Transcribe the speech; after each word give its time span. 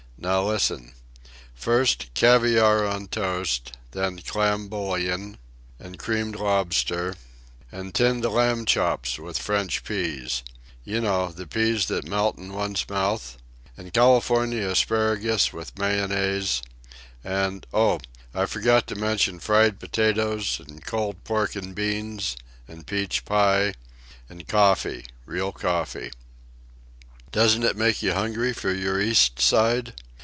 Now, 0.23 0.43
listen: 0.43 0.93
first, 1.55 2.13
caviare 2.13 2.85
on 2.87 3.07
toast; 3.07 3.73
then, 3.89 4.19
clam 4.19 4.67
bouillon; 4.67 5.39
and 5.79 5.97
creamed 5.97 6.35
lobster; 6.35 7.15
and 7.71 7.91
tinned 7.95 8.23
lamb 8.23 8.67
chops 8.67 9.17
with 9.17 9.39
French 9.39 9.83
peas—you 9.83 11.01
know, 11.01 11.31
the 11.31 11.47
peas 11.47 11.87
that 11.87 12.07
melt 12.07 12.37
in 12.37 12.53
one's 12.53 12.87
mouth; 12.87 13.39
and 13.75 13.91
California 13.95 14.67
asparagus 14.69 15.51
with 15.53 15.75
mayonnaise; 15.79 16.61
and—oh, 17.23 17.99
I 18.31 18.45
forgot 18.45 18.85
to 18.89 18.95
mention 18.95 19.39
fried 19.39 19.79
potatoes 19.79 20.61
and 20.67 20.85
cold 20.85 21.23
pork 21.23 21.55
and 21.55 21.73
beans; 21.73 22.37
and 22.67 22.85
peach 22.85 23.25
pie; 23.25 23.73
and 24.29 24.47
coffee, 24.47 25.07
real 25.25 25.51
coffee. 25.51 26.11
Doesn't 27.31 27.63
it 27.63 27.75
make 27.75 28.03
you 28.03 28.13
hungry 28.13 28.53
for 28.53 28.71
your 28.71 29.01
East 29.01 29.39
Side? 29.39 29.93